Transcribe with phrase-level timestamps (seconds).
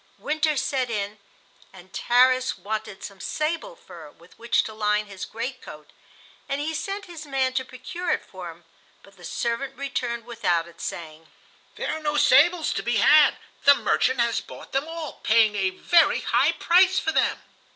[0.17, 1.19] Winter set in,
[1.71, 5.91] and Tarras wanted some sable fur with which to line his great coat,
[6.49, 8.65] and he sent his man to procure it for him;
[9.03, 11.27] but the servant returned without it, saying:
[11.75, 13.37] "There are no sables to be had.
[13.65, 17.43] The 'merchant' has bought them all, paying a very high price for them."